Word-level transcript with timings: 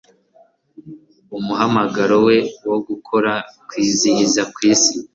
umuhamagaro 1.37 2.15
we 2.27 2.37
wo 2.69 2.77
gukora, 2.87 3.31
kwizihiza, 3.67 4.41
kwisi 4.55 4.93